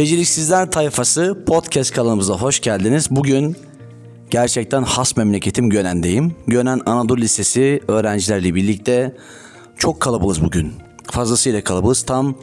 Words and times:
Beceriksizler 0.00 0.70
Tayfası 0.70 1.44
podcast 1.46 1.92
kanalımıza 1.92 2.34
hoş 2.34 2.60
geldiniz. 2.60 3.10
Bugün 3.10 3.56
gerçekten 4.30 4.82
has 4.82 5.16
memleketim 5.16 5.70
Gönen'deyim. 5.70 6.34
Gönen 6.46 6.80
Anadolu 6.86 7.20
Lisesi 7.20 7.80
öğrencilerle 7.88 8.54
birlikte 8.54 9.16
çok 9.76 10.00
kalabalığız 10.00 10.42
bugün. 10.42 10.72
Fazlasıyla 11.10 11.64
kalabalığız. 11.64 12.02
Tam 12.02 12.34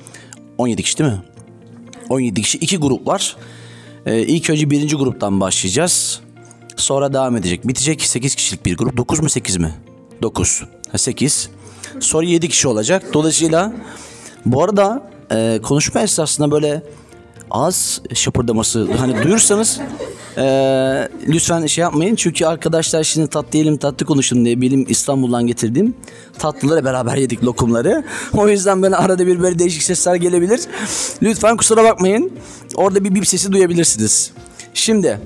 17 0.57 0.83
kişi 0.83 0.97
değil 0.97 1.09
mi? 1.09 1.21
17 2.09 2.41
kişi. 2.41 2.57
iki 2.57 2.77
grup 2.77 3.07
var. 3.07 3.35
Ee, 4.05 4.21
ilk 4.21 4.49
önce 4.49 4.69
birinci 4.69 4.95
gruptan 4.95 5.41
başlayacağız. 5.41 6.21
Sonra 6.75 7.13
devam 7.13 7.35
edecek. 7.35 7.67
Bitecek 7.67 8.01
8 8.01 8.35
kişilik 8.35 8.65
bir 8.65 8.77
grup. 8.77 8.97
9 8.97 9.19
mu 9.19 9.29
8 9.29 9.57
mi? 9.57 9.73
9. 10.21 10.63
Ha, 10.91 10.97
8. 10.97 11.49
Sonra 11.99 12.25
7 12.25 12.49
kişi 12.49 12.67
olacak. 12.67 13.03
Dolayısıyla 13.13 13.73
bu 14.45 14.63
arada 14.63 15.09
e, 15.31 15.59
konuşma 15.63 16.01
esnasında 16.01 16.51
böyle 16.51 16.83
ağız 17.51 18.01
şapırdaması 18.13 18.87
hani 18.97 19.23
duyursanız 19.23 19.79
e, 20.37 20.43
lütfen 21.27 21.65
şey 21.65 21.81
yapmayın. 21.81 22.15
Çünkü 22.15 22.45
arkadaşlar 22.45 23.03
şimdi 23.03 23.27
tatlı 23.27 23.57
yiyelim 23.57 23.77
tatlı 23.77 24.05
konuşun 24.05 24.45
diye 24.45 24.61
benim 24.61 24.85
İstanbul'dan 24.89 25.47
getirdiğim 25.47 25.95
tatlıları 26.39 26.85
beraber 26.85 27.17
yedik 27.17 27.43
lokumları. 27.43 28.03
O 28.33 28.49
yüzden 28.49 28.81
böyle 28.81 28.95
arada 28.95 29.27
bir 29.27 29.39
böyle 29.39 29.59
değişik 29.59 29.83
sesler 29.83 30.15
gelebilir. 30.15 30.61
Lütfen 31.21 31.57
kusura 31.57 31.83
bakmayın. 31.83 32.31
Orada 32.75 33.03
bir 33.03 33.15
bip 33.15 33.27
sesi 33.27 33.51
duyabilirsiniz. 33.51 34.31
Şimdi 34.73 35.19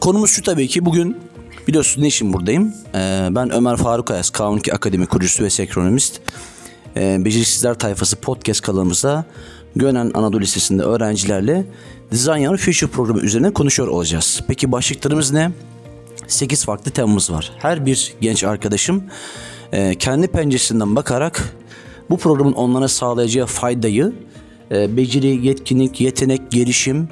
konumuz 0.00 0.30
şu 0.30 0.42
tabii 0.42 0.68
ki 0.68 0.84
bugün 0.84 1.16
biliyorsunuz 1.68 1.98
ne 1.98 2.08
için 2.08 2.32
buradayım. 2.32 2.74
Ee, 2.94 3.28
ben 3.30 3.52
Ömer 3.52 3.76
Faruk 3.76 4.10
Ayaz, 4.10 4.30
Kanun 4.30 4.60
Akademi 4.72 5.06
kurucusu 5.06 5.44
ve 5.44 5.50
senkronomist. 5.50 6.20
Ee, 6.96 7.24
Beceriksizler 7.24 7.74
Tayfası 7.74 8.16
podcast 8.16 8.60
kanalımızda 8.60 9.24
Gönen 9.76 10.10
Anadolu 10.14 10.40
Lisesi'nde 10.40 10.82
öğrencilerle 10.82 11.64
Design 12.12 12.38
Your 12.38 12.56
Future 12.56 12.90
programı 12.90 13.20
üzerine 13.20 13.50
konuşuyor 13.50 13.88
olacağız. 13.88 14.40
Peki 14.48 14.72
başlıklarımız 14.72 15.32
ne? 15.32 15.50
8 16.26 16.64
farklı 16.64 16.90
temamız 16.90 17.32
var. 17.32 17.52
Her 17.58 17.86
bir 17.86 18.14
genç 18.20 18.44
arkadaşım 18.44 19.04
e, 19.72 19.94
kendi 19.94 20.28
penceresinden 20.28 20.96
bakarak 20.96 21.54
bu 22.10 22.18
programın 22.18 22.52
onlara 22.52 22.88
sağlayacağı 22.88 23.46
faydayı 23.46 24.12
e, 24.70 24.96
beceri, 24.96 25.46
yetkinlik, 25.46 26.00
yetenek, 26.00 26.50
gelişim, 26.50 27.08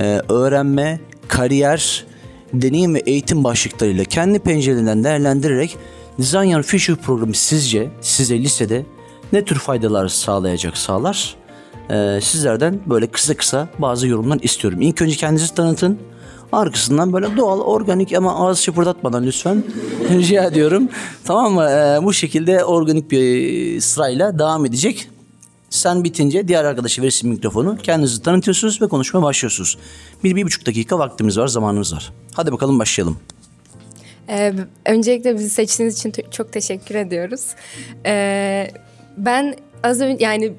e, 0.00 0.20
öğrenme, 0.28 1.00
kariyer, 1.28 2.04
deneyim 2.52 2.94
ve 2.94 2.98
eğitim 2.98 3.44
başlıklarıyla 3.44 4.04
kendi 4.04 4.38
pencerelerinden 4.38 5.04
değerlendirerek 5.04 5.76
Design 6.18 6.44
Your 6.44 6.62
Future 6.62 6.96
programı 6.96 7.34
sizce 7.34 7.90
size 8.00 8.38
lisede 8.38 8.86
ne 9.32 9.44
tür 9.44 9.56
faydalar 9.56 10.08
sağlayacak 10.08 10.76
sağlar? 10.76 11.43
Ee, 11.90 12.18
sizlerden 12.22 12.80
böyle 12.86 13.06
kısa 13.06 13.36
kısa 13.36 13.68
bazı 13.78 14.08
yorumlar 14.08 14.38
istiyorum. 14.42 14.80
İlk 14.80 15.02
önce 15.02 15.16
kendinizi 15.16 15.54
tanıtın. 15.54 15.98
Arkasından 16.52 17.12
böyle 17.12 17.36
doğal, 17.36 17.60
organik 17.60 18.12
ama 18.12 18.34
ağız 18.36 18.58
şıpırdatmadan 18.58 19.26
lütfen 19.26 19.64
rica 20.10 20.44
ediyorum. 20.44 20.88
Tamam 21.24 21.52
mı? 21.52 21.70
Ee, 21.70 22.04
bu 22.04 22.12
şekilde 22.12 22.64
organik 22.64 23.10
bir 23.10 23.80
sırayla 23.80 24.38
devam 24.38 24.66
edecek. 24.66 25.08
Sen 25.70 26.04
bitince 26.04 26.48
diğer 26.48 26.64
arkadaşa 26.64 27.02
verirsin 27.02 27.30
mikrofonu. 27.30 27.76
Kendinizi 27.82 28.22
tanıtıyorsunuz 28.22 28.82
ve 28.82 28.86
konuşmaya 28.86 29.22
başlıyorsunuz. 29.22 29.78
Bir, 30.24 30.36
bir 30.36 30.44
buçuk 30.44 30.66
dakika 30.66 30.98
vaktimiz 30.98 31.38
var, 31.38 31.46
zamanımız 31.46 31.94
var. 31.94 32.12
Hadi 32.34 32.52
bakalım 32.52 32.78
başlayalım. 32.78 33.18
Ee, 34.28 34.52
öncelikle 34.86 35.34
bizi 35.34 35.50
seçtiğiniz 35.50 35.98
için 35.98 36.12
çok 36.30 36.52
teşekkür 36.52 36.94
ediyoruz. 36.94 37.46
Ee, 38.06 38.70
ben 39.16 39.56
az 39.82 40.00
önce 40.00 40.24
yani 40.24 40.52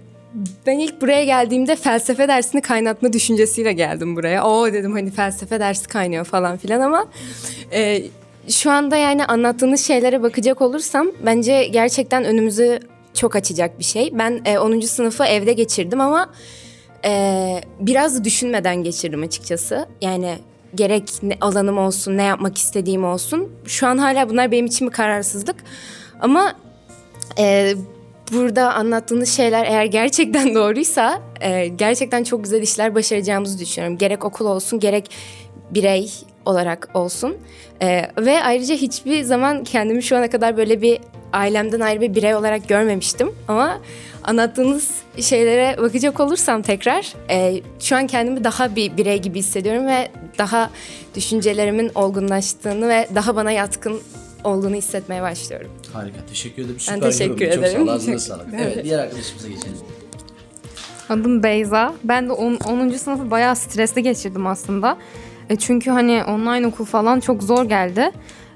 ben 0.67 0.79
ilk 0.79 1.01
buraya 1.01 1.25
geldiğimde 1.25 1.75
felsefe 1.75 2.27
dersini 2.27 2.61
kaynatma 2.61 3.13
düşüncesiyle 3.13 3.73
geldim 3.73 4.15
buraya. 4.15 4.47
Oo 4.47 4.73
dedim 4.73 4.93
hani 4.93 5.11
felsefe 5.11 5.59
dersi 5.59 5.87
kaynıyor 5.87 6.25
falan 6.25 6.57
filan 6.57 6.81
ama 6.81 7.07
e, 7.71 8.03
şu 8.49 8.71
anda 8.71 8.97
yani 8.97 9.25
anlattığınız 9.25 9.87
şeylere 9.87 10.23
bakacak 10.23 10.61
olursam 10.61 11.07
bence 11.25 11.63
gerçekten 11.63 12.25
önümüzü 12.25 12.79
çok 13.13 13.35
açacak 13.35 13.79
bir 13.79 13.83
şey. 13.83 14.09
Ben 14.13 14.41
e, 14.45 14.59
10. 14.59 14.79
sınıfı 14.79 15.25
evde 15.25 15.53
geçirdim 15.53 16.01
ama 16.01 16.29
e, 17.05 17.61
biraz 17.79 18.23
düşünmeden 18.23 18.83
geçirdim 18.83 19.23
açıkçası. 19.23 19.85
Yani 20.01 20.35
gerek 20.75 21.09
ne, 21.23 21.37
alanım 21.41 21.77
olsun, 21.77 22.17
ne 22.17 22.23
yapmak 22.23 22.57
istediğim 22.57 23.03
olsun. 23.05 23.51
Şu 23.65 23.87
an 23.87 23.97
hala 23.97 24.29
bunlar 24.29 24.51
benim 24.51 24.65
için 24.65 24.87
bir 24.87 24.93
kararsızlık. 24.93 25.55
Ama 26.21 26.53
e, 27.39 27.73
burada 28.31 28.73
anlattığınız 28.73 29.29
şeyler 29.29 29.65
eğer 29.65 29.85
gerçekten 29.85 30.55
doğruysa 30.55 31.21
e, 31.41 31.67
gerçekten 31.67 32.23
çok 32.23 32.43
güzel 32.43 32.61
işler 32.61 32.95
başaracağımızı 32.95 33.59
düşünüyorum. 33.59 33.97
Gerek 33.97 34.25
okul 34.25 34.45
olsun, 34.45 34.79
gerek 34.79 35.11
birey 35.71 36.11
olarak 36.45 36.89
olsun. 36.93 37.37
E, 37.81 38.01
ve 38.17 38.43
ayrıca 38.43 38.75
hiçbir 38.75 39.23
zaman 39.23 39.63
kendimi 39.63 40.03
şu 40.03 40.17
ana 40.17 40.29
kadar 40.29 40.57
böyle 40.57 40.81
bir 40.81 40.99
ailemden 41.33 41.79
ayrı 41.79 42.01
bir 42.01 42.15
birey 42.15 42.35
olarak 42.35 42.67
görmemiştim. 42.67 43.35
Ama 43.47 43.81
anlattığınız 44.23 44.89
şeylere 45.21 45.77
bakacak 45.77 46.19
olursam 46.19 46.61
tekrar 46.61 47.13
e, 47.29 47.61
şu 47.79 47.95
an 47.95 48.07
kendimi 48.07 48.43
daha 48.43 48.75
bir 48.75 48.97
birey 48.97 49.21
gibi 49.21 49.39
hissediyorum 49.39 49.87
ve 49.87 50.11
daha 50.37 50.69
düşüncelerimin 51.15 51.91
olgunlaştığını 51.95 52.89
ve 52.89 53.07
daha 53.15 53.35
bana 53.35 53.51
yatkın 53.51 54.01
olduğunu 54.45 54.75
hissetmeye 54.75 55.21
başlıyorum. 55.21 55.71
Harika, 55.93 56.17
teşekkür 56.29 56.63
ederim. 56.63 56.77
Ben 56.91 56.99
teşekkür 56.99 57.45
yorum. 57.45 57.55
Çok 57.55 57.63
ederim. 57.63 57.77
sağ 57.77 57.91
ol, 57.91 57.95
ağzına 57.95 58.19
sağlık. 58.19 58.47
Evet, 58.53 58.83
diğer 58.83 58.99
arkadaşımıza 58.99 59.47
geçelim. 59.47 59.77
Adım 61.09 61.43
Beyza. 61.43 61.93
Ben 62.03 62.29
de 62.29 62.31
10. 62.31 62.89
sınıfı 62.89 63.31
bayağı 63.31 63.55
stresli 63.55 64.03
geçirdim 64.03 64.47
aslında. 64.47 64.97
E 65.49 65.55
çünkü 65.55 65.91
hani 65.91 66.23
online 66.23 66.67
okul 66.67 66.85
falan 66.85 67.19
çok 67.19 67.43
zor 67.43 67.63
geldi. 67.65 68.11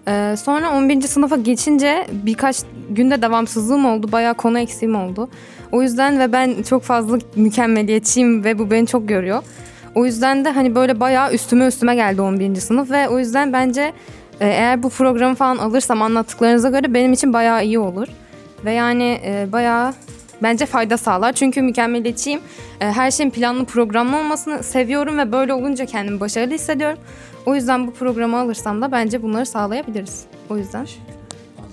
E 0.07 0.35
sonra 0.37 0.71
11. 0.71 1.01
sınıfa 1.01 1.35
geçince 1.35 2.07
birkaç 2.11 2.57
günde 2.89 3.21
devamsızlığım 3.21 3.85
oldu. 3.85 4.11
Bayağı 4.11 4.33
konu 4.33 4.59
eksiğim 4.59 4.95
oldu. 4.95 5.29
O 5.71 5.81
yüzden 5.81 6.19
ve 6.19 6.31
ben 6.33 6.63
çok 6.63 6.83
fazla 6.83 7.17
mükemmeliyetçiyim 7.35 8.43
ve 8.43 8.59
bu 8.59 8.71
beni 8.71 8.87
çok 8.87 9.07
görüyor. 9.09 9.43
O 9.95 10.05
yüzden 10.05 10.45
de 10.45 10.49
hani 10.49 10.75
böyle 10.75 10.99
bayağı 10.99 11.33
üstüme 11.33 11.65
üstüme 11.65 11.95
geldi 11.95 12.21
11. 12.21 12.55
sınıf 12.55 12.91
ve 12.91 13.09
o 13.09 13.19
yüzden 13.19 13.53
bence 13.53 13.93
eğer 14.45 14.83
bu 14.83 14.89
programı 14.89 15.35
falan 15.35 15.57
alırsam 15.57 16.01
anlattıklarınıza 16.01 16.69
göre 16.69 16.93
benim 16.93 17.13
için 17.13 17.33
bayağı 17.33 17.65
iyi 17.65 17.79
olur. 17.79 18.07
Ve 18.65 18.71
yani 18.71 19.19
e, 19.25 19.47
bayağı 19.51 19.93
bence 20.43 20.65
fayda 20.65 20.97
sağlar. 20.97 21.33
Çünkü 21.33 21.61
mükemmeliyetçiyim. 21.61 22.41
E, 22.81 22.85
her 22.85 23.11
şeyin 23.11 23.29
planlı 23.29 23.65
programlı 23.65 24.17
olmasını 24.17 24.63
seviyorum 24.63 25.17
ve 25.17 25.31
böyle 25.31 25.53
olunca 25.53 25.85
kendimi 25.85 26.19
başarılı 26.19 26.53
hissediyorum. 26.53 26.99
O 27.45 27.55
yüzden 27.55 27.87
bu 27.87 27.93
programı 27.93 28.39
alırsam 28.39 28.81
da 28.81 28.91
bence 28.91 29.23
bunları 29.23 29.45
sağlayabiliriz. 29.45 30.25
O 30.49 30.57
yüzden. 30.57 30.87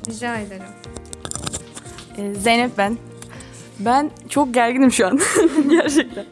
Rica 0.09 0.37
ederim. 0.37 0.63
Ee, 2.19 2.35
Zeynep 2.35 2.79
ben. 2.79 2.97
Ben 3.79 4.11
çok 4.29 4.55
gerginim 4.55 4.93
şu 4.93 5.07
an 5.07 5.21
gerçekten. 5.71 6.25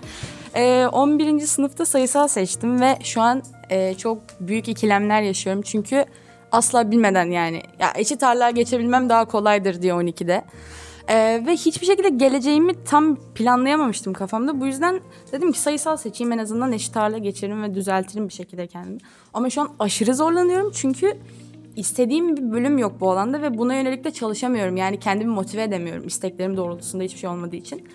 Ee, 0.55 0.87
11. 0.93 1.41
sınıfta 1.41 1.87
sayısal 1.87 2.28
seçtim 2.28 2.81
ve 2.81 2.99
şu 3.03 3.21
an 3.21 3.43
e, 3.71 3.94
çok 3.94 4.19
büyük 4.41 4.69
ikilemler 4.69 5.23
yaşıyorum. 5.23 5.62
Çünkü 5.62 6.05
asla 6.54 6.91
bilmeden 6.91 7.31
yani 7.31 7.62
ya 7.78 7.92
eşit 7.97 8.22
ağırlığa 8.22 8.50
geçebilmem 8.50 9.09
daha 9.09 9.25
kolaydır 9.25 9.82
diye 9.82 9.92
12'de. 9.92 10.44
Ee, 11.09 11.42
ve 11.47 11.53
hiçbir 11.53 11.87
şekilde 11.87 12.09
geleceğimi 12.09 12.84
tam 12.84 13.16
planlayamamıştım 13.16 14.12
kafamda. 14.12 14.61
Bu 14.61 14.67
yüzden 14.67 15.00
dedim 15.32 15.52
ki 15.52 15.61
sayısal 15.61 15.96
seçeyim 15.96 16.32
en 16.32 16.38
azından 16.38 16.73
eşit 16.73 16.96
ağırlığa 16.96 17.19
geçerim 17.19 17.62
ve 17.62 17.75
düzeltirim 17.75 18.29
bir 18.29 18.32
şekilde 18.32 18.67
kendimi. 18.67 18.99
Ama 19.34 19.50
şu 19.50 19.61
an 19.61 19.69
aşırı 19.79 20.14
zorlanıyorum 20.14 20.73
çünkü 20.75 21.19
istediğim 21.76 22.37
bir 22.37 22.52
bölüm 22.52 22.79
yok 22.79 22.93
bu 23.00 23.11
alanda 23.11 23.43
ve 23.43 23.58
buna 23.58 23.75
yönelik 23.75 24.05
de 24.05 24.11
çalışamıyorum. 24.11 24.76
Yani 24.76 25.00
kendimi 25.00 25.31
motive 25.31 25.62
edemiyorum 25.62 26.06
isteklerim 26.06 26.56
doğrultusunda 26.56 27.05
hiçbir 27.05 27.19
şey 27.19 27.31
olmadığı 27.31 27.56
için. 27.56 27.88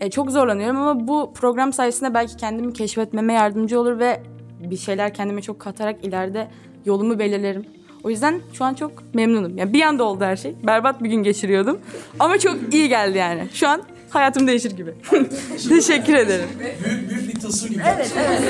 Ee, 0.00 0.10
çok 0.10 0.30
zorlanıyorum 0.30 0.76
ama 0.76 1.08
bu 1.08 1.32
program 1.34 1.72
sayesinde 1.72 2.14
belki 2.14 2.36
kendimi 2.36 2.72
keşfetmeme 2.72 3.32
yardımcı 3.32 3.80
olur 3.80 3.98
ve 3.98 4.22
bir 4.60 4.76
şeyler 4.76 5.14
kendime 5.14 5.42
çok 5.42 5.60
katarak 5.60 6.04
ileride 6.04 6.50
yolumu 6.84 7.18
belirlerim. 7.18 7.66
O 8.04 8.10
yüzden 8.10 8.40
şu 8.52 8.64
an 8.64 8.74
çok 8.74 9.14
memnunum. 9.14 9.58
Yani 9.58 9.72
bir 9.72 9.82
anda 9.82 10.04
oldu 10.04 10.24
her 10.24 10.36
şey. 10.36 10.54
Berbat 10.66 11.02
bir 11.02 11.08
gün 11.10 11.22
geçiriyordum. 11.22 11.78
Ama 12.20 12.38
çok 12.38 12.56
iyi 12.74 12.88
geldi 12.88 13.18
yani. 13.18 13.48
Şu 13.54 13.68
an 13.68 13.82
hayatım 14.10 14.46
değişir 14.46 14.70
gibi. 14.70 14.90
Teşekkür 15.68 16.14
ederim. 16.14 16.48
Büyük, 16.84 17.10
büyük 17.10 17.34
bir 17.34 17.40
tılsım 17.40 17.70
gibi. 17.70 17.82
Evet, 17.96 18.12
evet, 18.18 18.40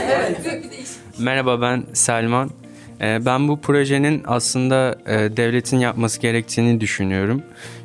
evet. 0.44 0.64
Merhaba 1.18 1.60
ben 1.60 1.84
Selman. 1.92 2.50
Ee, 3.00 3.18
Ben 3.26 3.48
bu 3.48 3.60
projenin 3.60 4.22
aslında 4.26 4.98
e, 5.06 5.36
devletin 5.36 5.78
yapması 5.78 6.20
gerektiğini 6.20 6.80
düşünüyorum. 6.80 7.42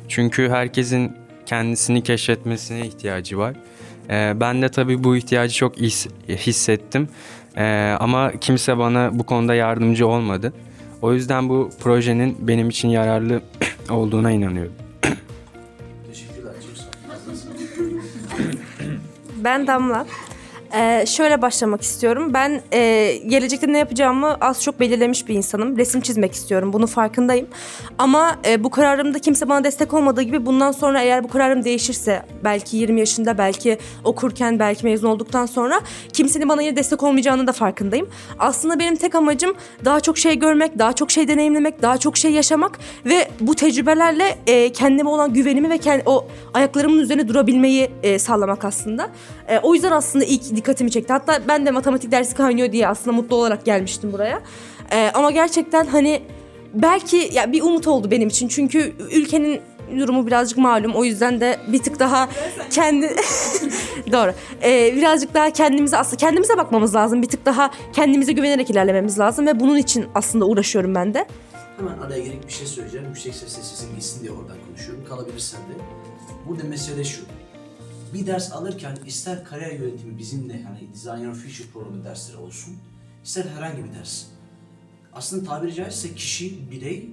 Çünkü 0.08 0.48
herkesin 0.48 1.12
kendisini 1.46 2.02
keşfetmesine 2.02 2.86
ihtiyacı 2.86 3.38
var. 3.38 3.54
Ee, 4.10 4.32
Ben 4.40 4.62
de 4.62 4.68
tabii 4.68 5.04
bu 5.04 5.16
ihtiyacı 5.16 5.54
çok 5.54 5.76
his- 5.76 6.08
hissettim. 6.28 7.08
Ee, 7.56 7.96
Ama 8.00 8.32
kimse 8.40 8.78
bana 8.78 9.10
bu 9.18 9.22
konuda 9.26 9.54
yardımcı 9.54 10.06
olmadı. 10.06 10.52
O 11.02 11.12
yüzden 11.12 11.48
bu 11.48 11.70
projenin 11.80 12.36
benim 12.48 12.68
için 12.68 12.88
yararlı 12.88 13.42
olduğuna 13.90 14.30
inanıyorum. 14.30 14.72
Teşekkürler. 16.08 16.52
Ben 19.36 19.66
Damla. 19.66 20.06
Ee, 20.74 21.04
şöyle 21.06 21.42
başlamak 21.42 21.82
istiyorum. 21.82 22.34
Ben 22.34 22.62
e, 22.72 23.12
gelecekte 23.26 23.72
ne 23.72 23.78
yapacağımı 23.78 24.36
az 24.40 24.62
çok 24.62 24.80
belirlemiş 24.80 25.28
bir 25.28 25.34
insanım. 25.34 25.76
Resim 25.76 26.00
çizmek 26.00 26.32
istiyorum. 26.32 26.72
Bunun 26.72 26.86
farkındayım. 26.86 27.46
Ama 27.98 28.36
e, 28.46 28.64
bu 28.64 28.70
kararımda 28.70 29.18
kimse 29.18 29.48
bana 29.48 29.64
destek 29.64 29.94
olmadığı 29.94 30.22
gibi 30.22 30.46
bundan 30.46 30.72
sonra 30.72 31.02
eğer 31.02 31.24
bu 31.24 31.28
kararım 31.28 31.64
değişirse 31.64 32.22
belki 32.44 32.76
20 32.76 33.00
yaşında 33.00 33.38
belki 33.38 33.78
okurken 34.04 34.58
belki 34.58 34.84
mezun 34.84 35.08
olduktan 35.08 35.46
sonra 35.46 35.80
kimsenin 36.12 36.48
bana 36.48 36.62
yine 36.62 36.76
destek 36.76 37.02
olmayacağını 37.02 37.46
da 37.46 37.52
farkındayım. 37.52 38.08
Aslında 38.38 38.78
benim 38.78 38.96
tek 38.96 39.14
amacım 39.14 39.54
daha 39.84 40.00
çok 40.00 40.18
şey 40.18 40.38
görmek, 40.38 40.78
daha 40.78 40.92
çok 40.92 41.10
şey 41.10 41.28
deneyimlemek, 41.28 41.82
daha 41.82 41.98
çok 41.98 42.16
şey 42.16 42.32
yaşamak 42.32 42.78
ve 43.06 43.28
bu 43.40 43.54
tecrübelerle 43.54 44.38
e, 44.46 44.72
kendime 44.72 45.08
olan 45.08 45.32
güvenimi 45.32 45.70
ve 45.70 45.76
kend- 45.76 46.02
o 46.06 46.26
ayaklarımın 46.54 46.98
üzerine 46.98 47.28
durabilmeyi 47.28 47.90
e, 48.02 48.18
sağlamak 48.18 48.64
aslında. 48.64 49.10
E, 49.48 49.58
o 49.58 49.74
yüzden 49.74 49.92
aslında 49.92 50.24
ilk 50.24 50.59
dikkatimi 50.60 50.90
çekti. 50.90 51.12
Hatta 51.12 51.40
ben 51.48 51.66
de 51.66 51.70
matematik 51.70 52.12
dersi 52.12 52.34
kaynıyor 52.34 52.72
diye 52.72 52.88
aslında 52.88 53.16
mutlu 53.16 53.36
olarak 53.36 53.64
gelmiştim 53.64 54.12
buraya. 54.12 54.42
E, 54.92 55.10
ama 55.14 55.30
gerçekten 55.30 55.86
hani 55.86 56.22
belki 56.74 57.30
ya 57.32 57.52
bir 57.52 57.62
umut 57.62 57.86
oldu 57.86 58.10
benim 58.10 58.28
için. 58.28 58.48
Çünkü 58.48 58.92
ülkenin 59.12 59.60
durumu 59.98 60.26
birazcık 60.26 60.58
malum. 60.58 60.92
O 60.94 61.04
yüzden 61.04 61.40
de 61.40 61.58
bir 61.68 61.82
tık 61.82 61.98
daha 61.98 62.28
kendi 62.70 63.06
doğru. 64.12 64.32
E, 64.62 64.96
birazcık 64.96 65.34
daha 65.34 65.50
kendimize 65.50 65.96
aslında 65.96 66.16
kendimize 66.16 66.56
bakmamız 66.56 66.94
lazım. 66.94 67.22
Bir 67.22 67.28
tık 67.28 67.46
daha 67.46 67.70
kendimize 67.92 68.32
güvenerek 68.32 68.70
ilerlememiz 68.70 69.18
lazım 69.18 69.46
ve 69.46 69.60
bunun 69.60 69.76
için 69.76 70.06
aslında 70.14 70.44
uğraşıyorum 70.44 70.94
ben 70.94 71.14
de. 71.14 71.26
Hemen 71.76 71.98
araya 71.98 72.20
girip 72.24 72.48
bir 72.48 72.52
şey 72.52 72.66
söyleyeceğim. 72.66 73.06
Yüksek 73.08 73.34
sesle 73.34 73.62
sesin 73.62 73.94
gitsin 73.94 74.20
diye 74.22 74.32
oradan 74.32 74.56
konuşuyorum. 74.68 75.04
Kalabilirsen 75.08 75.60
de. 75.60 75.74
Burada 76.48 76.64
mesele 76.64 77.04
şu. 77.04 77.20
Bir 78.14 78.26
ders 78.26 78.52
alırken 78.52 78.98
ister 79.06 79.44
kariyer 79.44 79.72
yönetimi 79.72 80.18
bizimle 80.18 80.62
hani 80.62 80.94
Design 80.94 81.24
Your 81.24 81.34
Future 81.34 81.68
programı 81.72 82.04
dersleri 82.04 82.36
olsun. 82.36 82.76
ister 83.24 83.44
herhangi 83.44 83.84
bir 83.84 83.94
ders. 83.94 84.26
Aslında 85.12 85.44
tabiri 85.44 85.74
caizse 85.74 86.14
kişi, 86.14 86.70
birey 86.70 87.10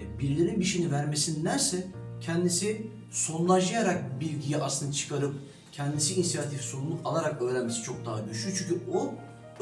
e, 0.00 0.18
birilerinin 0.18 0.60
bir 0.60 0.64
şeyini 0.64 0.92
vermesindense 0.92 1.86
kendisi 2.20 2.86
sondajlayarak 3.10 4.20
bilgiyi 4.20 4.56
aslında 4.56 4.92
çıkarıp 4.92 5.34
kendisi 5.72 6.14
inisiyatif 6.14 6.60
sorumluluk 6.60 7.00
alarak 7.04 7.42
öğrenmesi 7.42 7.82
çok 7.82 8.06
daha 8.06 8.20
güçlü. 8.20 8.54
Çünkü 8.54 8.80
o 8.94 9.14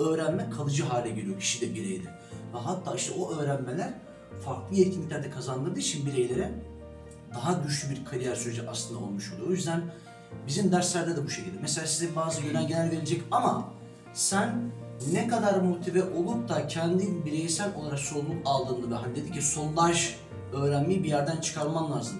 öğrenme 0.02 0.50
kalıcı 0.50 0.84
hale 0.84 1.10
geliyor 1.10 1.40
kişide 1.40 1.74
bireyde. 1.74 2.06
Ve 2.54 2.58
hatta 2.58 2.94
işte 2.94 3.12
o 3.12 3.36
öğrenmeler 3.36 3.94
farklı 4.44 4.76
yetkinliklerde 4.76 5.30
kazandırdığı 5.30 5.78
için 5.78 6.06
bireylere 6.06 6.52
daha 7.34 7.52
güçlü 7.52 7.90
bir 7.90 8.04
kariyer 8.04 8.34
süreci 8.34 8.70
aslında 8.70 9.00
olmuş 9.00 9.32
oluyor. 9.32 9.48
O 9.48 9.52
yüzden 9.52 9.82
bizim 10.46 10.73
derslerde 10.73 11.17
de 11.17 11.25
bu 11.25 11.31
şekilde. 11.31 11.58
Mesela 11.62 11.87
size 11.87 12.17
bazı 12.17 12.43
yönergeler 12.43 12.90
verilecek 12.90 13.23
ama 13.31 13.69
sen 14.14 14.73
ne 15.12 15.29
kadar 15.29 15.61
motive 15.61 16.02
olup 16.02 16.49
da 16.49 16.67
kendi 16.67 17.25
bireysel 17.25 17.75
olarak 17.76 17.99
sorumluluk 17.99 18.43
aldığında 18.44 18.90
ve 18.90 18.99
hani 18.99 19.17
dedi 19.17 19.32
ki 19.32 19.43
sondaj 19.43 20.14
öğrenmeyi 20.52 21.05
bir 21.05 21.08
yerden 21.08 21.37
çıkarman 21.37 21.93
lazım. 21.93 22.19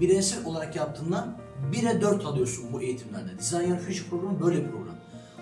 Bireysel 0.00 0.44
olarak 0.44 0.76
yaptığında 0.76 1.28
1'e 1.72 2.00
4 2.00 2.24
alıyorsun 2.24 2.72
bu 2.72 2.82
eğitimlerde. 2.82 3.38
Design 3.38 3.76
Future 3.76 4.08
programı 4.10 4.40
böyle 4.40 4.64
bir 4.64 4.70
program. 4.70 4.94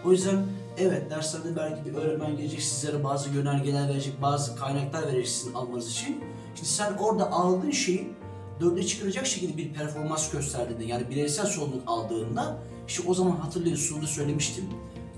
O 0.05 0.13
yüzden 0.13 0.47
evet 0.79 1.11
derslerde 1.11 1.57
belki 1.57 1.85
bir 1.85 1.95
öğretmen 1.95 2.37
gelecek 2.37 2.63
sizlere 2.63 3.05
bazı 3.05 3.31
yönergeler 3.31 3.89
verecek, 3.89 4.23
bazı 4.23 4.57
kaynaklar 4.57 5.03
verecek 5.03 5.29
sizin 5.29 5.55
almanız 5.55 5.91
için. 5.91 6.25
Şimdi 6.55 6.69
sen 6.69 6.93
orada 6.93 7.33
aldığın 7.33 7.71
şeyi 7.71 8.13
dörde 8.63 8.87
çıkaracak 8.87 9.27
şekilde 9.27 9.57
bir 9.57 9.73
performans 9.73 10.31
gösterdiğinde 10.31 10.85
yani 10.85 11.11
bireysel 11.11 11.47
sorumluluk 11.47 11.83
aldığında 11.87 12.59
işte 12.89 13.03
o 13.07 13.15
zaman 13.15 13.31
hatırlayın 13.31 13.77
sunumda 13.77 14.07
söylemiştim. 14.07 14.65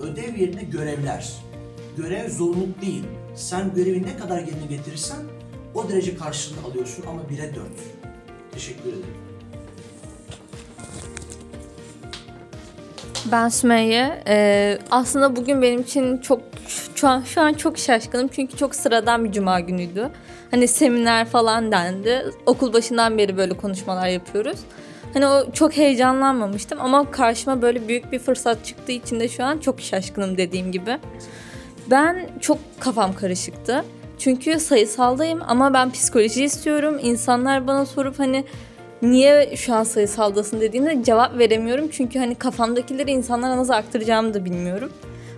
Ödev 0.01 0.37
yerine 0.37 0.63
görevler. 0.63 1.33
Görev 1.97 2.31
zorunluluk 2.31 2.83
değil. 2.83 3.05
Sen 3.35 3.75
görevi 3.75 4.03
ne 4.03 4.17
kadar 4.17 4.39
yerine 4.39 4.67
getirirsen 4.69 5.19
o 5.75 5.89
derece 5.89 6.17
karşılığını 6.17 6.67
alıyorsun 6.67 7.05
ama 7.09 7.23
1'e 7.23 7.55
4. 7.55 7.67
Teşekkür 8.53 8.89
ederim. 8.89 9.05
Ben 13.33 13.49
Sümeyye. 13.49 14.23
Ee, 14.27 14.79
aslında 14.91 15.37
bugün 15.37 15.63
benim 15.63 15.81
için 15.81 16.19
çok 16.19 16.54
şu 16.95 17.09
an 17.09 17.23
şu 17.23 17.41
an 17.41 17.53
çok 17.53 17.79
şaşkınım 17.79 18.29
çünkü 18.29 18.57
çok 18.57 18.75
sıradan 18.75 19.25
bir 19.25 19.33
cuma 19.33 19.61
günüydü. 19.61 20.11
Hani 20.51 20.69
seminer 20.69 21.27
falan 21.27 21.73
dendi. 21.73 22.25
Okul 22.47 22.73
başından 22.73 23.19
beri 23.19 23.37
böyle 23.37 23.55
konuşmalar 23.55 24.09
yapıyoruz. 24.09 24.59
Hani 25.15 25.27
o 25.27 25.53
çok 25.53 25.77
heyecanlanmamıştım 25.77 26.79
ama 26.81 27.11
karşıma 27.11 27.63
böyle 27.63 27.89
büyük 27.89 28.13
bir 28.13 28.19
fırsat 28.19 28.65
çıktığı 28.65 28.93
için 28.93 29.21
de 29.21 29.29
şu 29.29 29.45
an 29.45 29.59
çok 29.59 29.81
şaşkınım 29.81 30.37
dediğim 30.37 30.73
gibi. 30.73 30.99
Ben 31.91 32.29
çok 32.41 32.59
kafam 32.81 33.15
karışıktı. 33.15 33.85
Çünkü 34.19 34.61
sayısaldayım 34.61 35.41
ama 35.47 35.75
ben 35.75 35.91
psikoloji 35.91 36.45
istiyorum. 36.45 36.99
İnsanlar 37.03 37.67
bana 37.67 37.87
sorup 37.87 38.19
hani 38.19 38.45
niye 39.03 39.57
şu 39.57 39.75
an 39.75 39.85
sayısaldasın 39.85 40.61
dediğimde 40.61 41.05
cevap 41.05 41.39
veremiyorum. 41.39 41.89
Çünkü 41.93 42.19
hani 42.19 42.35
kafamdakileri 42.35 43.11
insanlara 43.11 43.57
nasıl 43.57 43.73
aktaracağımı 43.73 44.35
da 44.35 44.45
bilmiyorum. 44.45 44.93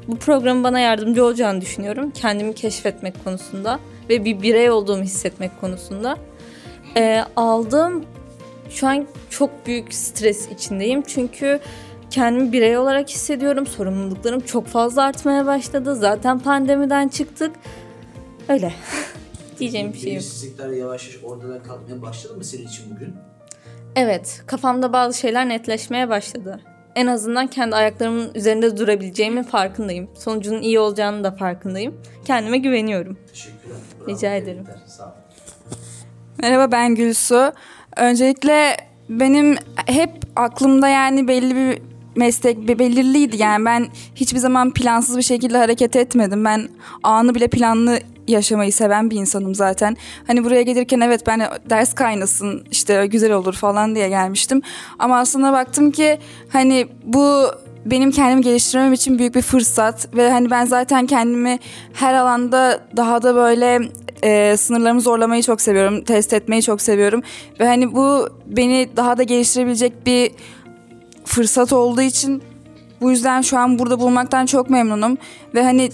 Bu 0.09 0.17
programın 0.17 0.65
bana 0.65 0.81
yardımcı 0.81 1.25
olacağını 1.25 1.61
düşünüyorum. 1.61 2.11
Kendimi 2.11 2.55
keşfetmek 2.55 3.25
konusunda 3.25 3.81
ve 4.09 4.25
bir 4.25 4.43
birey 4.43 4.71
olduğumu 4.71 5.03
hissetmek 5.03 5.61
konusunda. 5.61 6.17
Ee, 6.97 7.25
aldığım 7.37 8.05
şu 8.71 8.87
an 8.87 9.07
çok 9.31 9.67
büyük 9.67 9.95
stres 9.95 10.49
içindeyim. 10.49 11.03
Çünkü 11.03 11.61
kendimi 12.11 12.53
birey 12.53 12.79
olarak 12.79 13.09
hissediyorum. 13.09 13.67
Sorumluluklarım 13.67 14.41
çok 14.41 14.67
fazla 14.67 15.03
artmaya 15.03 15.47
başladı. 15.47 15.97
Zaten 15.97 16.39
pandemiden 16.39 17.09
çıktık. 17.09 17.53
Öyle. 18.49 18.73
Diyeceğim 19.59 19.93
bir 19.93 19.99
şey 19.99 20.13
yok. 20.15 20.23
Belirsizlikler 20.23 20.71
yavaş 20.71 21.15
yavaş 21.15 21.25
ortadan 21.25 21.63
kalkmaya 21.63 22.03
başladı 22.03 22.37
mı 22.37 22.45
senin 22.45 22.67
için 22.67 22.95
bugün? 22.95 23.15
Evet, 23.97 24.43
kafamda 24.47 24.93
bazı 24.93 25.19
şeyler 25.19 25.49
netleşmeye 25.49 26.09
başladı. 26.09 26.61
En 26.97 27.07
azından 27.07 27.47
kendi 27.47 27.77
ayaklarımın 27.77 28.31
üzerinde 28.35 28.77
durabileceğimin 28.77 29.43
farkındayım. 29.43 30.09
Sonucunun 30.15 30.63
iyi 30.63 30.79
olacağını 30.79 31.25
da 31.25 31.31
farkındayım. 31.31 32.01
Kendime 32.25 32.59
güveniyorum. 32.59 33.19
Teşekkürler. 33.29 33.77
Rica 34.09 34.35
ederim. 34.35 34.65
Sağ 34.87 35.05
ol. 35.05 35.11
Merhaba 36.39 36.73
ben 36.73 36.95
Gülsu. 36.95 37.53
Öncelikle 37.97 38.77
benim 39.09 39.57
hep 39.87 40.11
aklımda 40.37 40.89
yani 40.89 41.29
belli 41.29 41.57
bir 41.57 41.83
meslek 42.17 42.69
be- 42.69 42.79
belirliydi. 42.79 43.37
Yani 43.37 43.65
ben 43.65 43.89
hiçbir 44.15 44.39
zaman 44.39 44.71
plansız 44.71 45.17
bir 45.17 45.23
şekilde 45.23 45.59
hareket 45.59 45.97
etmedim. 45.97 46.45
Ben 46.45 46.69
anı 47.03 47.35
bile 47.35 47.49
planlı 47.49 47.99
yaşamayı 48.29 48.73
seven 48.73 49.11
bir 49.11 49.17
insanım 49.17 49.55
zaten. 49.55 49.97
Hani 50.27 50.45
buraya 50.45 50.63
gelirken 50.63 51.01
evet 51.01 51.27
ben 51.27 51.43
ders 51.71 51.95
kaynasın 51.95 52.65
işte 52.71 53.07
güzel 53.07 53.33
olur 53.33 53.55
falan 53.55 53.95
diye 53.95 54.09
gelmiştim. 54.09 54.63
Ama 54.99 55.19
aslında 55.19 55.53
baktım 55.53 55.91
ki 55.91 56.19
hani 56.49 56.87
bu 57.05 57.47
benim 57.87 58.11
kendimi 58.11 58.43
geliştirmem 58.43 58.93
için 58.93 59.19
büyük 59.19 59.35
bir 59.35 59.43
fırsat 59.43 60.17
ve 60.17 60.31
hani 60.31 60.51
ben 60.51 60.65
zaten 60.65 61.07
kendimi 61.07 61.59
her 61.93 62.15
alanda 62.15 62.81
daha 62.97 63.23
da 63.23 63.35
böyle 63.35 63.81
e, 64.23 64.57
sınırlarımı 64.57 65.01
zorlamayı 65.01 65.43
çok 65.43 65.61
seviyorum, 65.61 66.05
test 66.05 66.33
etmeyi 66.33 66.63
çok 66.63 66.83
seviyorum 66.83 67.23
ve 67.61 67.67
hani 67.67 67.95
bu 67.95 68.29
beni 68.47 68.89
daha 68.97 69.19
da 69.19 69.23
geliştirebilecek 69.23 70.07
bir 70.07 70.31
fırsat 71.27 71.73
olduğu 71.73 72.03
için 72.03 72.43
bu 73.01 73.11
yüzden 73.11 73.41
şu 73.41 73.59
an 73.59 73.79
burada 73.79 74.01
bulmaktan 74.01 74.47
çok 74.47 74.71
memnunum 74.71 75.19
ve 75.55 75.63
hani 75.65 75.91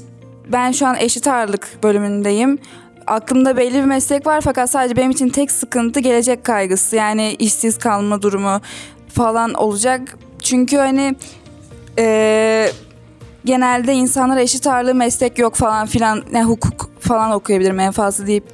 ben 0.53 0.73
şu 0.73 0.87
an 0.87 0.97
eşit 0.97 1.27
ağırlık 1.27 1.79
bölümündeyim. 1.83 2.59
Aklımda 3.07 3.57
belli 3.57 3.75
bir 3.75 3.85
meslek 3.85 4.27
var 4.27 4.41
fakat 4.41 4.71
sadece 4.71 4.97
benim 4.97 5.11
için 5.11 5.29
tek 5.29 5.51
sıkıntı 5.51 6.01
gelecek 6.01 6.45
kaygısı. 6.45 6.97
Yani 6.97 7.37
işsiz 7.39 7.79
kalma 7.79 8.23
durumu 8.23 8.61
falan 9.09 9.55
olacak. 9.55 10.19
Çünkü 10.43 10.77
hani 10.77 11.15
eee, 11.99 12.71
genelde 13.45 13.93
insanlara 13.93 14.41
eşit 14.41 14.67
ağırlığı 14.67 14.95
meslek 14.95 15.39
yok 15.39 15.55
falan 15.55 15.87
filan 15.87 16.23
ne 16.33 16.45
hukuk 16.45 16.91
falan 17.01 17.33
okuyabilirim 17.33 17.81
en 17.81 17.93
fazla 17.93 18.27
deyip 18.27 18.45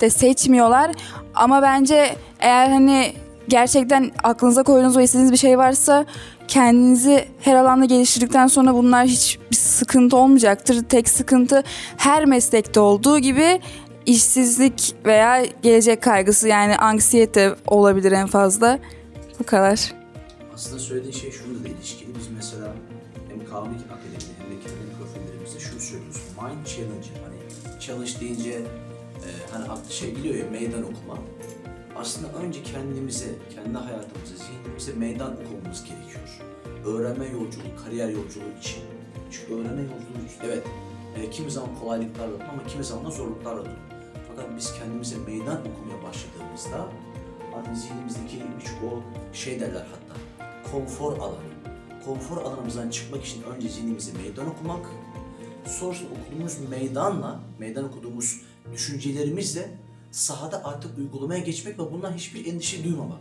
de 0.00 0.10
seçmiyorlar. 0.10 0.90
Ama 1.34 1.62
bence 1.62 2.16
eğer 2.40 2.68
hani 2.68 3.12
gerçekten 3.48 4.12
aklınıza 4.22 4.62
koyduğunuz 4.62 4.96
ve 4.96 5.04
istediğiniz 5.04 5.32
bir 5.32 5.36
şey 5.36 5.58
varsa 5.58 6.06
kendinizi 6.48 7.28
her 7.40 7.54
alanda 7.54 7.84
geliştirdikten 7.84 8.46
sonra 8.46 8.74
bunlar 8.74 9.06
hiçbir 9.06 9.56
sıkıntı 9.56 10.16
olmayacaktır. 10.16 10.82
Tek 10.82 11.08
sıkıntı 11.08 11.62
her 11.96 12.24
meslekte 12.24 12.80
olduğu 12.80 13.18
gibi 13.18 13.60
işsizlik 14.06 14.94
veya 15.04 15.44
gelecek 15.62 16.02
kaygısı 16.02 16.48
yani 16.48 16.76
anksiyete 16.76 17.54
olabilir 17.66 18.12
en 18.12 18.26
fazla. 18.26 18.78
Bu 19.40 19.44
kadar. 19.44 19.94
Aslında 20.54 20.78
söylediğin 20.78 21.14
şey 21.14 21.30
şununla 21.32 21.64
da 21.64 21.68
ilişkili. 21.68 22.14
Biz 22.18 22.28
mesela 22.36 22.72
hem 23.28 23.46
Kavmik 23.50 23.80
Akademi'de 23.80 24.32
hem 24.38 24.50
de 24.50 24.60
kendi 24.60 24.96
profillerimizde 24.98 25.60
şunu 25.60 25.80
söylüyoruz. 25.80 26.20
Mind 26.42 26.66
Challenge. 26.66 27.08
Hani 27.24 27.80
challenge 27.80 28.10
deyince 28.20 28.50
e, 28.50 29.28
hani 29.52 29.64
aklı 29.64 29.92
şey 29.92 30.16
biliyor 30.16 30.34
ya 30.34 30.50
meydan 30.50 30.82
okuma. 30.82 31.18
Aslında 32.00 32.32
önce 32.32 32.62
kendimize, 32.62 33.26
kendi 33.54 33.78
hayatımıza, 33.78 34.34
zihnimize 34.36 34.92
meydan 34.92 35.32
okumamız 35.32 35.84
gerekiyor. 35.84 36.40
Öğrenme 36.86 37.24
yolculuğu, 37.24 37.84
kariyer 37.84 38.08
yolculuğu 38.08 38.58
için. 38.60 38.82
Çünkü 39.30 39.54
öğrenme 39.54 39.82
yolculuğu 39.82 40.44
evet 40.44 40.66
e, 41.16 41.30
kimi 41.30 41.50
zaman 41.50 41.70
kolaylıklarla 41.80 42.32
dolu 42.32 42.42
ama 42.52 42.66
kimi 42.66 42.84
zaman 42.84 43.06
da 43.06 43.10
zorluklarla 43.10 43.64
dolu. 43.64 43.74
Fakat 44.28 44.56
biz 44.56 44.74
kendimize 44.78 45.16
meydan 45.16 45.60
okumaya 45.60 46.02
başladığımızda 46.08 46.88
hani 47.64 47.76
zihnimizdeki 47.76 48.42
birçok 48.60 48.92
o 48.92 49.02
şey 49.32 49.60
derler 49.60 49.86
hatta 49.90 50.20
konfor 50.72 51.18
alanı. 51.18 51.56
Konfor 52.04 52.36
alanımızdan 52.36 52.90
çıkmak 52.90 53.24
için 53.24 53.42
önce 53.42 53.68
zihnimize 53.68 54.12
meydan 54.12 54.46
okumak, 54.46 54.86
sonrasında 55.66 56.08
okuduğumuz 56.10 56.58
meydanla, 56.70 57.40
meydan 57.58 57.84
okuduğumuz 57.84 58.40
düşüncelerimizle 58.72 59.70
sahada 60.16 60.64
artık 60.64 60.98
uygulamaya 60.98 61.40
geçmek 61.40 61.78
ve 61.78 61.92
bundan 61.92 62.12
hiçbir 62.12 62.46
endişe 62.46 62.84
duymamak. 62.84 63.18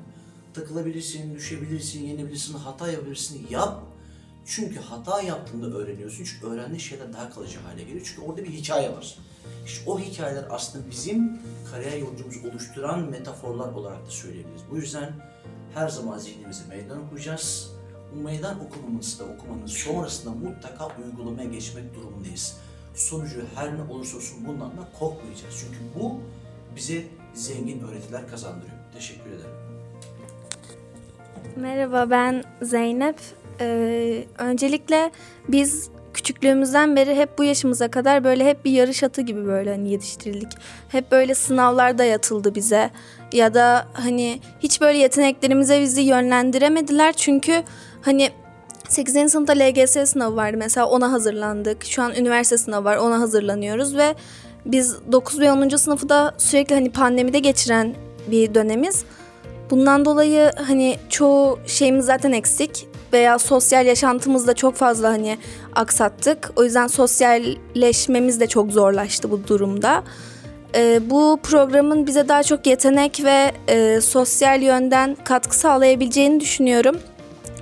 Takılabilirsin, 0.54 1.36
düşebilirsin, 1.36 2.04
yenebilirsin, 2.04 2.54
hata 2.54 2.92
yapabilirsin, 2.92 3.48
yap. 3.50 3.84
Çünkü 4.46 4.80
hata 4.80 5.22
yaptığında 5.22 5.78
öğreniyorsun. 5.78 6.24
Çünkü 6.24 6.48
öğrendiğin 6.48 6.80
şeyler 6.80 7.14
daha 7.14 7.30
kalıcı 7.30 7.60
hale 7.60 7.84
geliyor. 7.84 8.06
Çünkü 8.06 8.22
orada 8.22 8.44
bir 8.44 8.50
hikaye 8.50 8.92
var. 8.92 9.18
İşte 9.66 9.90
o 9.92 10.00
hikayeler 10.00 10.46
aslında 10.50 10.90
bizim 10.92 11.40
kariyer 11.72 11.98
yolcumuzu 11.98 12.50
oluşturan 12.50 13.10
metaforlar 13.10 13.74
olarak 13.74 14.06
da 14.06 14.10
söyleyebiliriz. 14.10 14.62
Bu 14.72 14.78
yüzden 14.78 15.14
her 15.74 15.90
zaman 15.90 16.18
zihnimize 16.18 16.64
meydan 16.70 17.06
okuyacağız. 17.06 17.72
Bu 18.16 18.20
meydan 18.20 18.66
okumamız 18.66 19.20
da 19.20 19.24
okumanın 19.24 19.66
sonrasında 19.66 20.34
mutlaka 20.34 20.88
uygulamaya 21.06 21.50
geçmek 21.50 21.96
durumundayız. 21.96 22.58
Sonucu 22.96 23.42
her 23.56 23.78
ne 23.78 23.82
olursa 23.82 24.18
olsun 24.18 24.48
bundan 24.48 24.72
da 24.72 24.90
korkmayacağız. 25.00 25.56
Çünkü 25.60 25.80
bu 26.00 26.20
bize 26.76 27.04
zengin 27.34 27.82
öğretiler 27.88 28.28
kazandırıyor. 28.28 28.78
Teşekkür 28.94 29.30
ederim. 29.30 29.52
Merhaba 31.56 32.10
ben 32.10 32.44
Zeynep. 32.62 33.16
Ee, 33.62 34.24
öncelikle 34.38 35.12
biz 35.48 35.90
küçüklüğümüzden 36.14 36.96
beri 36.96 37.16
hep 37.16 37.38
bu 37.38 37.44
yaşımıza 37.44 37.92
kadar 37.92 38.24
böyle 38.24 38.46
hep 38.46 38.66
bir 38.66 38.72
yarış 38.72 39.04
atı 39.04 39.22
gibi 39.22 39.46
böyle 39.46 39.72
hani 39.72 39.92
yetiştirildik. 39.92 40.52
Hep 40.90 41.12
böyle 41.12 41.36
sınavlar 41.36 41.98
dayatıldı 41.98 42.56
bize 42.56 42.90
ya 43.34 43.54
da 43.54 43.88
hani 43.94 44.40
hiç 44.60 44.82
böyle 44.82 44.98
yeteneklerimize 44.98 45.82
bizi 45.82 46.02
yönlendiremediler 46.02 47.14
çünkü 47.14 47.64
hani 48.02 48.30
8. 48.90 49.32
sınıfta 49.32 49.54
LGS 49.54 50.10
sınavı 50.10 50.36
vardı 50.36 50.58
mesela 50.58 50.88
ona 50.88 51.12
hazırlandık. 51.12 51.86
Şu 51.86 52.02
an 52.02 52.16
üniversite 52.16 52.58
sınavı 52.58 52.84
var 52.84 52.98
ona 52.98 53.20
hazırlanıyoruz 53.20 53.98
ve 53.98 54.16
biz 54.66 54.96
9 55.12 55.40
ve 55.40 55.52
10. 55.52 55.70
sınıfı 55.70 56.10
da 56.10 56.34
sürekli 56.38 56.76
hani 56.76 56.92
pandemide 56.92 57.40
geçiren 57.40 57.96
bir 58.28 58.56
dönemiz. 58.56 59.04
Bundan 59.70 60.06
dolayı 60.06 60.52
hani 60.68 60.98
çoğu 61.10 61.60
şeyimiz 61.66 62.06
zaten 62.06 62.32
eksik 62.32 62.88
veya 63.14 63.40
sosyal 63.40 63.86
yaşantımızda 63.86 64.54
çok 64.54 64.76
fazla 64.76 65.10
hani 65.10 65.38
aksattık. 65.76 66.52
O 66.56 66.64
yüzden 66.64 66.88
sosyalleşmemiz 66.88 68.40
de 68.40 68.48
çok 68.48 68.72
zorlaştı 68.72 69.32
bu 69.32 69.48
durumda. 69.48 70.04
Ee, 70.76 71.10
bu 71.10 71.40
programın 71.44 72.08
bize 72.08 72.28
daha 72.28 72.44
çok 72.44 72.68
yetenek 72.68 73.24
ve 73.24 73.52
e, 73.68 74.02
sosyal 74.02 74.62
yönden 74.62 75.18
katkı 75.24 75.58
sağlayabileceğini 75.58 76.40
düşünüyorum. 76.40 76.98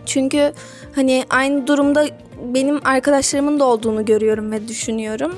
Çünkü 0.06 0.54
hani 0.96 1.26
aynı 1.30 1.68
durumda 1.68 2.06
benim 2.54 2.80
arkadaşlarımın 2.86 3.60
da 3.60 3.66
olduğunu 3.66 4.06
görüyorum 4.06 4.52
ve 4.52 4.68
düşünüyorum. 4.68 5.36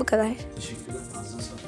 Bu 0.00 0.04
kadar. 0.04 0.28
Teşekkürler. 0.56 1.00
Ağzına 1.20 1.42
sağlık. 1.42 1.60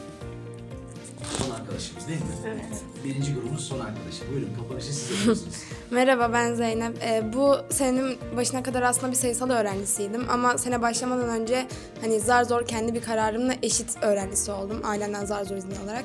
Son 1.39 1.51
arkadaşımız 1.51 2.09
değil 2.09 2.21
mi? 2.21 2.27
Evet. 2.47 2.83
Birinci 3.05 3.35
grubumuz 3.35 3.65
son 3.69 3.81
arkadaşı. 3.81 4.31
Buyurun 4.31 4.55
kapanışı 4.59 4.87
siz 4.87 5.11
yapıyorsunuz. 5.11 5.55
Merhaba 5.91 6.33
ben 6.33 6.55
Zeynep. 6.55 7.03
Ee, 7.03 7.33
bu 7.33 7.57
senenin 7.71 8.19
başına 8.37 8.62
kadar 8.62 8.83
aslında 8.83 9.12
bir 9.12 9.17
sayısal 9.17 9.51
öğrencisiydim 9.51 10.27
ama 10.31 10.59
sene 10.59 10.83
başlamadan 10.83 11.29
önce 11.29 11.67
hani 12.01 12.21
zar 12.21 12.45
zor 12.45 12.67
kendi 12.67 12.95
bir 12.95 13.03
kararımla 13.03 13.55
eşit 13.62 14.03
öğrencisi 14.03 14.53
oldum 14.53 14.81
ailemden 14.85 15.25
zar 15.25 15.45
zor 15.45 15.57
izin 15.57 15.77
alarak. 15.85 16.05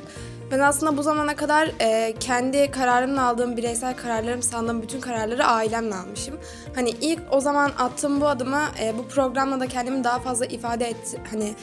Ben 0.51 0.59
aslında 0.59 0.97
bu 0.97 1.03
zamana 1.03 1.35
kadar 1.35 1.71
e, 1.79 2.13
kendi 2.19 2.71
kararımla 2.71 3.23
aldığım 3.23 3.57
bireysel 3.57 3.95
kararlarım 3.97 4.41
sandığım 4.41 4.81
bütün 4.81 5.01
kararları 5.01 5.45
ailemle 5.45 5.95
almışım. 5.95 6.35
Hani 6.75 6.89
ilk 6.89 7.19
o 7.31 7.39
zaman 7.39 7.71
attığım 7.77 8.21
bu 8.21 8.27
adımı 8.27 8.61
e, 8.81 8.97
bu 8.97 9.07
programla 9.07 9.59
da 9.59 9.67
kendimi 9.67 10.03
daha 10.03 10.19
fazla 10.19 10.45
ifade 10.45 10.85
et 10.85 11.17
hani 11.31 11.53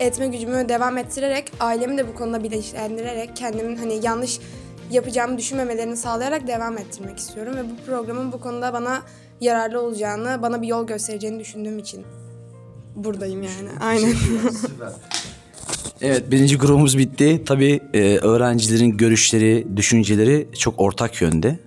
etme 0.00 0.26
gücümü 0.26 0.68
devam 0.68 0.98
ettirerek 0.98 1.52
ailemi 1.60 1.98
de 1.98 2.08
bu 2.08 2.14
konuda 2.14 2.44
bilinçlendirerek 2.44 3.36
kendimin 3.36 3.76
hani 3.76 4.00
yanlış 4.02 4.40
yapacağımı 4.90 5.38
düşünmemelerini 5.38 5.96
sağlayarak 5.96 6.46
devam 6.46 6.78
ettirmek 6.78 7.18
istiyorum 7.18 7.56
ve 7.56 7.64
bu 7.64 7.86
programın 7.86 8.32
bu 8.32 8.40
konuda 8.40 8.72
bana 8.72 9.02
yararlı 9.40 9.80
olacağını, 9.80 10.42
bana 10.42 10.62
bir 10.62 10.66
yol 10.66 10.86
göstereceğini 10.86 11.40
düşündüğüm 11.40 11.78
için 11.78 12.04
buradayım 12.96 13.42
yani. 13.42 13.68
Aynen. 13.80 14.14
Evet 16.00 16.30
birinci 16.30 16.58
grubumuz 16.58 16.98
bitti. 16.98 17.42
Tabii 17.46 17.80
e, 17.94 18.18
öğrencilerin 18.18 18.96
görüşleri, 18.96 19.66
düşünceleri 19.76 20.48
çok 20.58 20.80
ortak 20.80 21.22
yönde. 21.22 21.58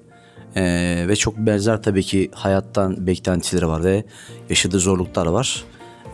E, 0.55 0.63
ve 1.07 1.15
çok 1.15 1.37
benzer 1.37 1.83
tabii 1.83 2.03
ki 2.03 2.29
hayattan 2.33 3.07
beklentileri 3.07 3.67
var 3.67 3.83
ve 3.83 4.03
yaşadığı 4.49 4.79
zorluklar 4.79 5.25
var. 5.25 5.63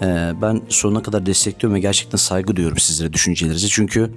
E, 0.03 0.33
ben 0.41 0.61
sonuna 0.69 1.01
kadar 1.01 1.25
destekliyorum 1.25 1.75
ve 1.75 1.79
gerçekten 1.79 2.17
saygı 2.17 2.55
duyuyorum 2.55 2.77
sizlere 2.77 3.13
düşüncelerinize. 3.13 3.67
Çünkü 3.67 4.11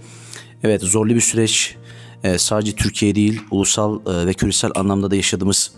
evet 0.63 0.83
zorlu 0.83 1.15
bir 1.15 1.21
süreç. 1.21 1.77
E, 2.25 2.39
sadece 2.39 2.73
Türkiye 2.73 3.15
değil, 3.15 3.41
ulusal 3.51 4.01
e, 4.07 4.27
ve 4.27 4.35
küresel 4.35 4.71
anlamda 4.75 5.11
da 5.11 5.17
yaşadığımız 5.17 5.73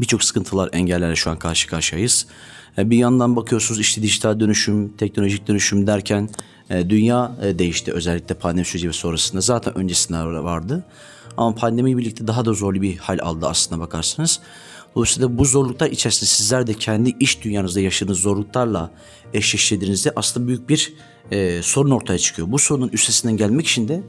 birçok 0.00 0.24
sıkıntılar, 0.24 0.70
engellerle 0.72 1.16
şu 1.16 1.30
an 1.30 1.38
karşı 1.38 1.68
karşıyayız. 1.68 2.26
E, 2.78 2.90
Bir 2.90 2.96
yandan 2.96 3.36
bakıyorsunuz 3.36 3.80
işte 3.80 4.02
dijital 4.02 4.40
dönüşüm, 4.40 4.96
teknolojik 4.96 5.48
dönüşüm 5.48 5.86
derken 5.86 6.28
e, 6.70 6.90
dünya 6.90 7.32
e, 7.42 7.58
değişti 7.58 7.92
özellikle 7.92 8.34
pandemi 8.34 8.64
süreci 8.64 8.88
ve 8.88 8.92
sonrasında. 8.92 9.40
Zaten 9.40 9.78
öncesinde 9.78 10.18
vardı. 10.18 10.84
Ama 11.36 11.54
pandemiyle 11.54 11.98
birlikte 11.98 12.26
daha 12.26 12.44
da 12.44 12.52
zorlu 12.52 12.82
bir 12.82 12.96
hal 12.96 13.18
aldı 13.22 13.46
aslında 13.48 13.80
bakarsanız. 13.80 14.40
Dolayısıyla 14.96 15.38
bu 15.38 15.44
zorluklar 15.44 15.90
içerisinde 15.90 16.30
sizler 16.30 16.66
de 16.66 16.74
kendi 16.74 17.14
iş 17.20 17.44
dünyanızda 17.44 17.80
yaşadığınız 17.80 18.18
zorluklarla 18.18 18.90
eşleştirdiğinizde 19.34 20.12
aslında 20.16 20.48
büyük 20.48 20.68
bir 20.68 20.94
e, 21.30 21.62
sorun 21.62 21.90
ortaya 21.90 22.18
çıkıyor. 22.18 22.50
Bu 22.50 22.58
sorunun 22.58 22.88
üstesinden 22.88 23.36
gelmek 23.36 23.66
için 23.66 23.88
de 23.88 24.02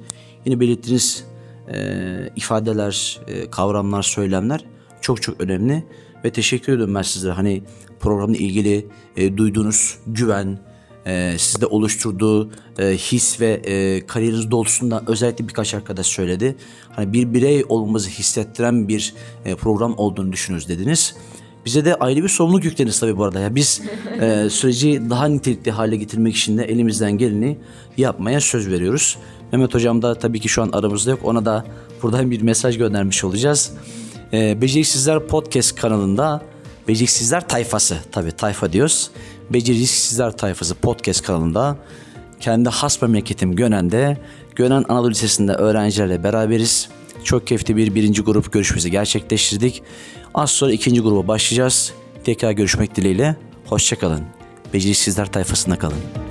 yine 0.46 0.60
belirttiğiniz 0.60 1.25
e, 1.74 2.29
ifadeler, 2.36 3.20
e, 3.27 3.50
kavramlar, 3.50 4.03
söylemler 4.03 4.65
çok 5.01 5.22
çok 5.22 5.41
önemli 5.41 5.84
ve 6.25 6.32
teşekkür 6.32 6.74
ediyorum 6.74 6.96
ben 6.96 7.01
sizlere. 7.01 7.34
Hani 7.34 7.63
programla 8.00 8.38
ilgili 8.38 8.88
e, 9.15 9.38
duyduğunuz 9.38 9.98
güven, 10.08 10.60
e, 11.08 11.36
sizde 11.38 11.66
oluşturduğu 11.66 12.50
e, 12.80 12.86
his 12.98 13.42
ve 13.42 13.54
e, 13.54 14.08
kariyeriniz 14.08 14.52
doğrultusunda 14.52 15.04
özellikle 15.08 15.48
birkaç 15.48 15.74
arkadaş 15.74 16.06
söyledi. 16.06 16.56
Hani 16.90 17.14
bir 17.14 17.34
birey 17.34 17.64
olmamızı 17.70 18.10
hissettiren 18.10 18.88
bir 18.88 19.14
e, 19.46 19.56
program 19.56 19.94
olduğunu 19.98 20.32
düşünürüz 20.32 20.70
dediniz. 20.70 21.16
Bize 21.66 21.86
de 21.86 21.96
ayrı 21.96 22.24
bir 22.24 22.30
sorumluluk 22.30 22.66
yüklediniz 22.66 23.00
tabii 23.00 23.18
bu 23.18 23.24
arada. 23.24 23.40
Ya 23.40 23.56
biz 23.56 23.82
e, 24.22 24.50
süreci 24.52 25.02
daha 25.10 25.28
nitelikli 25.28 25.72
hale 25.72 25.96
getirmek 25.96 26.36
için 26.36 26.58
de 26.58 26.64
elimizden 26.64 27.12
geleni 27.12 27.58
yapmaya 27.98 28.42
söz 28.42 28.70
veriyoruz. 28.70 29.18
Mehmet 29.52 29.76
Hocam 29.76 30.02
da 30.02 30.16
tabii 30.16 30.40
ki 30.40 30.50
şu 30.50 30.62
an 30.62 30.70
aramızda 30.74 31.12
yok. 31.12 31.20
Ona 31.24 31.46
da 31.46 31.66
buradan 32.04 32.32
bir 32.32 32.42
mesaj 32.42 32.78
göndermiş 32.78 33.24
olacağız. 33.24 33.72
E, 34.34 34.62
Beceriksizler 34.62 35.28
Podcast 35.28 35.76
kanalında 35.76 36.42
Beceriksizler 36.88 37.48
Tayfası 37.48 37.98
tabii 38.12 38.32
tayfa 38.32 38.74
diyoruz. 38.74 39.12
Beceriksizler 39.50 40.32
Tayfası 40.32 40.75
Podcast 40.75 41.25
kanalında 41.25 41.77
kendi 42.39 42.70
has 42.70 43.01
memleketim 43.01 43.56
Gönen'de 43.56 44.18
Gönen 44.56 44.86
Anadolu 44.89 45.10
Lisesi'nde 45.10 45.54
öğrencilerle 45.54 46.24
beraberiz. 46.24 46.89
Çok 47.24 47.48
keyifli 47.48 47.77
bir 47.77 47.96
birinci 47.96 48.22
grup 48.22 48.54
görüşmesi 48.54 48.92
gerçekleştirdik. 48.92 49.84
Az 50.34 50.50
sonra 50.50 50.72
ikinci 50.72 51.01
gruba 51.01 51.27
başlayacağız. 51.27 51.94
Tekrar 52.24 52.51
görüşmek 52.51 52.96
dileğiyle. 52.96 53.36
Hoşçakalın. 53.66 54.24
Beceriksizler 54.74 55.32
tayfasında 55.32 55.75
kalın. 55.75 56.26